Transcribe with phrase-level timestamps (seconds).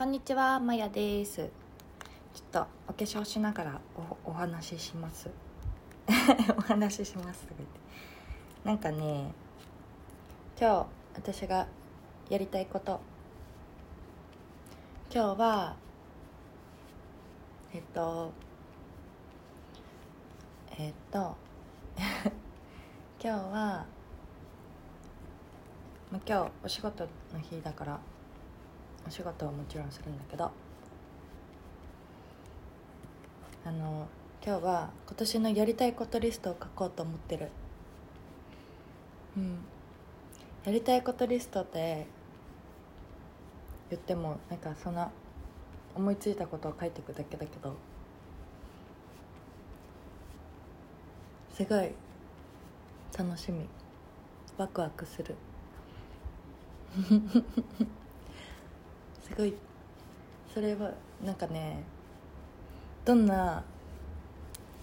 [0.00, 1.36] こんにちは、まやです。
[1.36, 1.50] ちょっ
[2.50, 3.80] とお化粧しながら
[4.24, 5.28] おお話しします。
[6.56, 7.80] お話ししますとか言って。
[8.64, 9.30] なんかね、
[10.58, 10.86] 今日
[11.16, 11.66] 私が
[12.30, 12.98] やりたいこと。
[15.12, 15.76] 今日は
[17.74, 18.32] えっと
[20.78, 21.36] えっと
[23.22, 23.84] 今日はま
[26.14, 28.00] あ今日お仕事の日だから
[29.10, 30.50] 仕事はもちろんするんだけど。
[33.62, 34.06] あの
[34.44, 37.48] 今日は今年のやりたいことリストを書こうと思ってる。
[39.36, 39.58] うん。
[40.64, 42.06] やりたいことリストって
[43.90, 45.10] 言ってもなんかそんな
[45.94, 47.74] 思いついたことを書いていくだけだけど。
[51.52, 51.90] すごい
[53.18, 53.66] 楽しみ。
[54.56, 55.34] ワクワクする。
[59.30, 59.54] すごい。
[60.52, 60.92] それは
[61.24, 61.84] なんかね
[63.04, 63.62] どんな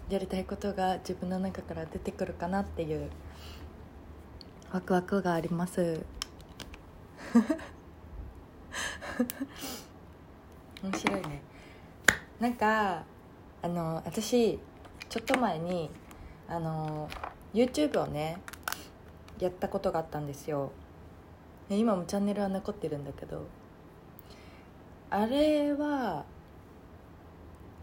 [0.10, 3.10] やりたいことが自分の中から出てくるかなっていう
[4.72, 6.06] ワクワクがあります。
[10.82, 11.42] 面白いね。
[12.40, 13.04] なんか
[13.62, 14.58] あの私
[15.10, 15.90] ちょっと前に
[16.48, 17.10] あの
[17.54, 18.38] YouTube をね
[19.40, 20.72] やったことがあったんですよ。
[21.68, 23.46] で今もチャンネルは残ってるんだけど
[25.10, 26.26] あれは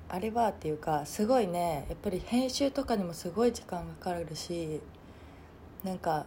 [0.08, 4.80] あれはっていうかすごいねやっぱり編集とかにもすごい時間かかるし
[5.82, 6.26] なんか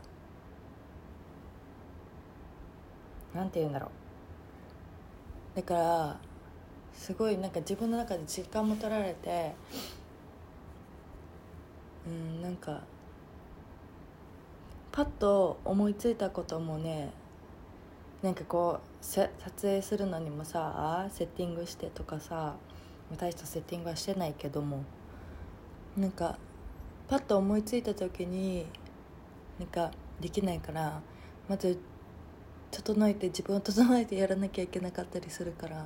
[3.33, 5.57] なんて言うんだろう。
[5.57, 6.19] だから
[6.93, 9.53] すごいなんか自分の中で時間も取られて
[12.07, 12.81] うんなんか
[14.91, 17.11] パッと思いついたこともね
[18.21, 19.29] なんかこう撮
[19.61, 22.55] 影するのにもさセッティングしてとかさ
[23.15, 24.83] 大したセッティングはしてないけども
[25.95, 26.37] なんか
[27.07, 28.65] パッと思いついた時に
[29.59, 31.01] なんかできないから
[31.47, 31.79] まず
[32.71, 35.85] 整えて自分を整えてやらなきゃいけなかったりするから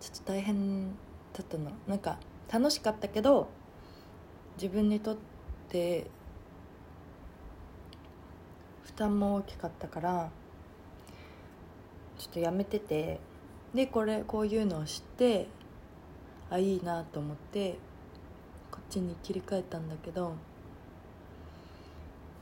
[0.00, 0.90] ちょっと大変
[1.32, 1.70] だったの。
[1.86, 2.18] なんか
[2.52, 3.48] 楽しかったけど
[4.56, 5.16] 自分にとっ
[5.68, 6.06] て
[8.84, 10.30] 負担も大きかったから
[12.18, 13.20] ちょっとやめてて
[13.74, 15.48] でこれこういうのを知って
[16.50, 17.78] あいいなと思って
[18.70, 20.34] こっちに切り替えたんだけど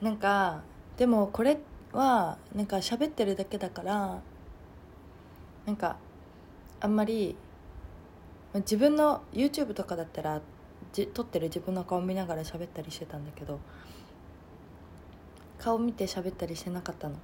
[0.01, 0.63] なんか
[0.97, 1.59] でもこれ
[1.93, 4.21] はなんか喋ってるだけだから
[5.67, 5.97] なんか
[6.81, 7.37] あんまり
[8.55, 10.41] 自分の YouTube とかだったら
[10.93, 13.59] じ撮ってる自分の顔見ながら喋ったりしてたんだけど
[15.59, 17.15] 顔見て喋ったりしてなかったの。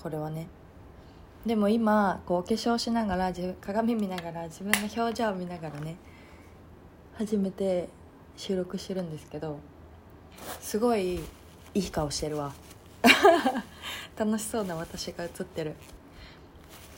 [0.00, 0.46] これはね。
[1.46, 5.96] でも今こうお化粧しながら鏡見ながら自分の表情を見ながらね
[7.18, 7.88] 初めて
[8.36, 9.58] 収録してるんですけど
[10.60, 11.16] すごい
[11.74, 12.52] いい顔してるわ。
[14.16, 15.74] 楽しそうな私が映ってる。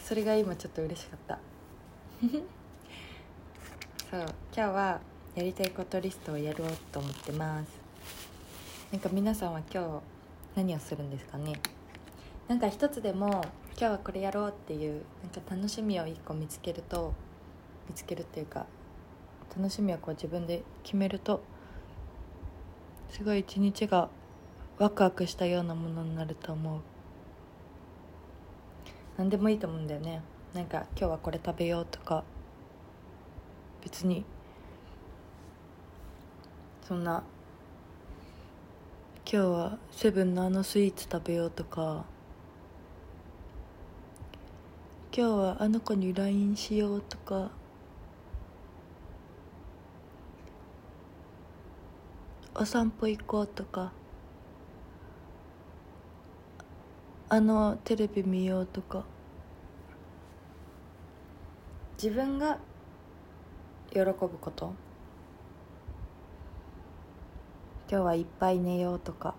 [0.05, 1.39] それが今ちょっと嬉しかった。
[4.11, 5.01] そう今日は
[5.35, 7.69] やりたいことリストをやろうと思ってます。
[8.93, 10.01] なんか皆さんは今日
[10.55, 11.55] 何をするんですかね？
[12.49, 13.43] なんか一つでも
[13.79, 17.13] 今日はこれやろうっていうなんか楽しみを一個見つけると
[17.87, 18.65] 見つけるっていうか
[19.55, 21.43] 楽しみをこう自分で決めると
[23.11, 24.09] すごい一日が
[24.79, 26.81] ワクワクしたようなものになると思う。
[29.19, 30.23] 何でもいいと思うんだよね。
[30.55, 32.25] なんか今日はこれ食べようとか
[33.85, 34.25] 別に
[36.89, 37.23] そんな
[39.31, 42.07] 今日はセブンのあのスイーツ食べようとか
[45.19, 47.51] 今日はあの子に LINE しようとか。
[52.55, 53.93] お散歩行こうとか。
[57.31, 59.07] あのテレビ見ようとか。
[61.97, 62.59] 自分が
[63.91, 64.75] 喜ぶこと。
[67.91, 69.35] 今日はいっぱい寝ようとか。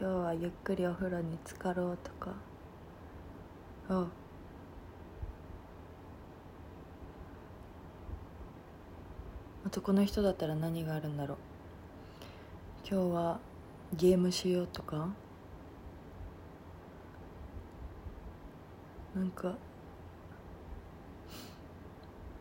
[0.00, 2.32] 今日はゆっくりお風呂に浸かろうとか。
[3.90, 4.06] あ
[9.66, 11.38] 男の人だったら何があるんだろう。
[12.90, 13.40] 今日は
[13.94, 15.10] ゲームしようとか。
[19.14, 19.54] なんか。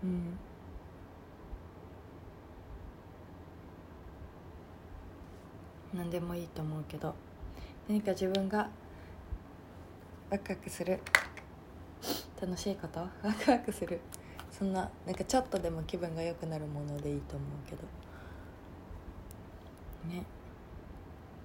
[0.02, 0.38] うん。
[5.94, 7.14] 何でもいいと思うけど。
[7.90, 8.70] 何か自分が
[10.30, 11.00] ワクワクする
[12.40, 13.00] 楽しいこと？
[13.26, 14.00] ワクワクする。
[14.52, 17.82] そんななんかちょっとでも気分が良くなるものでいいと思うけど。
[20.16, 20.24] ね。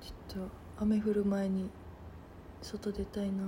[0.02, 0.50] ちょっと
[0.84, 1.70] 雨降る前に
[2.60, 3.42] 外出たいな。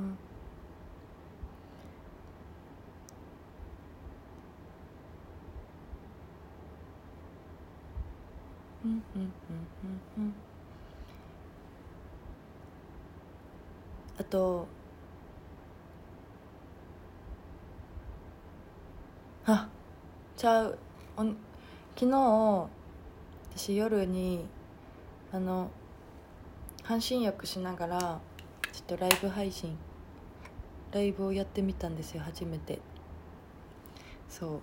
[8.84, 9.32] うんうんうん
[9.84, 10.34] うんうん。
[14.18, 14.66] あと
[19.44, 19.68] あ
[20.36, 20.78] ちゃう。
[21.16, 21.22] お
[21.94, 22.68] 昨日
[23.54, 24.44] 私夜に
[25.32, 25.70] あの
[26.82, 28.20] 半身浴しながら
[28.72, 29.78] ちょっとライブ配信
[30.92, 32.80] ライブをやってみたんですよ初めて。
[34.28, 34.60] そう。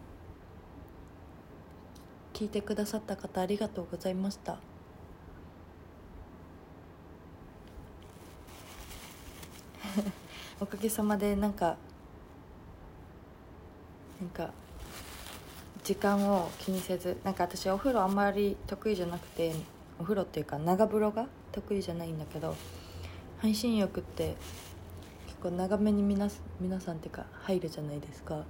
[2.33, 4.57] 聞いてくださった方ありがとうございました。
[10.59, 11.77] おかげさまでなんか
[14.21, 14.51] なんか
[15.83, 19.53] 時間を気にせずなんか私お風呂あんまり得意じゃなくて
[19.99, 22.55] お風呂っていうか長風呂が得意じゃないんだけど
[23.39, 24.35] 半身浴って
[25.27, 26.29] 結構長めに皆
[26.61, 28.43] 皆さんっていうか入るじゃないですか。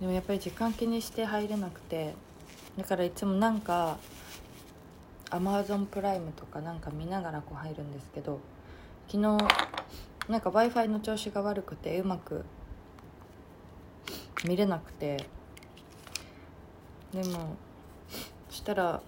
[0.00, 2.14] でもやっぱり時間気にして入れなくて
[2.78, 3.98] だからいつもなんか
[5.30, 8.40] アマゾンプライムとかなんか見ながらこう入るんですけど
[9.08, 9.36] 昨日
[10.28, 12.44] なんか w i f i の調子が悪くてうまく
[14.44, 15.26] 見れなくて。
[17.12, 17.56] でも
[18.50, 19.00] したら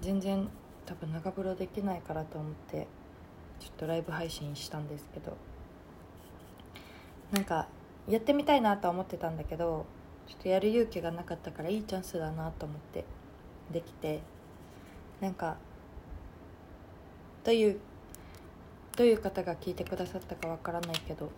[0.00, 0.48] 全然
[0.84, 2.86] 多分長風呂できないからと思って
[3.58, 5.36] ちょっとライブ配信したんですけど。
[7.32, 7.66] なんか
[8.06, 9.84] やってみたいなとは思ってたんだけど
[10.28, 13.04] ちょっとやる勇気がなかったからいいチャンスだなと思って
[13.72, 14.20] できて。
[15.20, 15.56] なんか
[17.44, 17.80] どういう
[18.96, 21.30] どういう方が聞いてくださったかわからないけど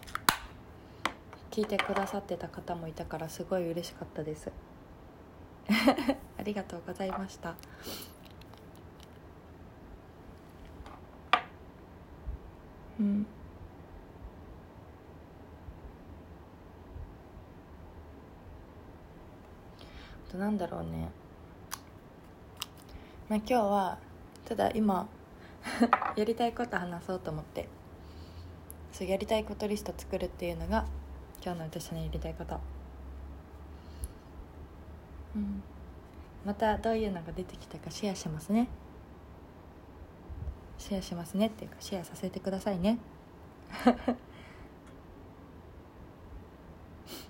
[1.51, 4.53] 聞いてくださってた方もいたからすごい嬉しかったです。
[6.39, 7.57] ありがとうございました。
[13.01, 13.27] うん。
[20.29, 21.11] あとなんだろうね。
[23.29, 23.99] まあ今日は
[24.45, 25.09] ただ今
[26.19, 27.69] やりたいこと話そうと思って。
[28.91, 30.85] そうやりたいことリスト作るっていうのが
[31.45, 32.59] 今日の私のやりたいこと。
[35.37, 35.63] うん。
[36.45, 38.67] またどういうのが出てきたかシェアしますね。
[40.79, 42.99] シェアしますねっていうかシェアさせてくださいね。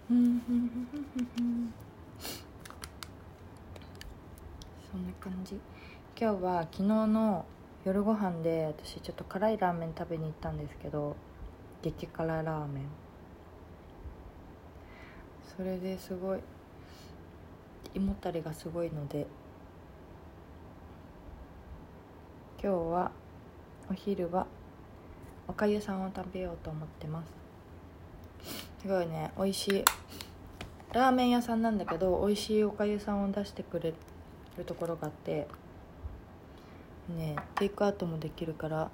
[0.09, 0.39] そん
[5.07, 5.61] な感じ。
[6.19, 7.45] 今日は昨日の
[7.89, 11.17] 夜ご飯で私ちょっと辛いラーメン食べに行ったんですけど
[11.81, 12.85] 激辛ラーメン。
[15.57, 16.39] それですごい
[17.95, 19.27] 胃もたれがすごいので
[22.63, 23.11] 今日は
[23.91, 24.47] お昼は
[25.49, 27.33] おかゆさんを食べようと思ってます。
[28.83, 29.85] すごいね美味しい
[30.93, 33.95] ラーメン屋さんなんだけど美味しいおかゆさんを出してくれ
[34.59, 35.49] るところがあって
[37.09, 38.91] ねテイクアウトもできるから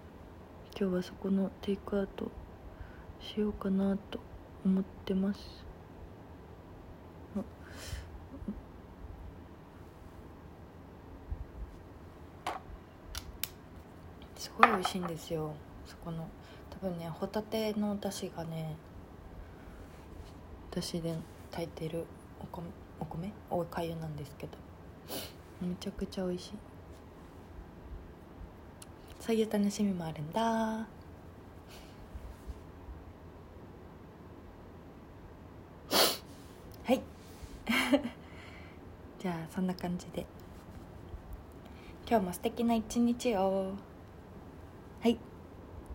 [0.78, 2.30] 今日はそこのテイクアウト
[3.20, 4.18] しようかなと
[4.64, 5.40] 思ってます。
[14.36, 15.54] すごい美味しいんですよ
[15.86, 16.28] そこの。
[16.70, 18.76] 多分ねホタテの出汁がね
[20.70, 21.16] 出汁で
[21.50, 22.04] 炊いてる
[22.40, 22.68] お米
[23.00, 23.32] お米？
[23.50, 24.52] おかゆなんですけど。
[25.60, 26.52] めちゃくちゃ美味しい。
[29.24, 30.42] そういう楽しみもあるんだ。
[30.42, 30.86] は
[36.92, 37.00] い。
[39.18, 40.26] じゃあそんな感じで。
[42.06, 43.72] 今日も素敵な一日を。
[45.00, 45.18] はい。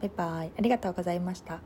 [0.02, 0.52] バイバイ。
[0.58, 1.60] ありがとうございました。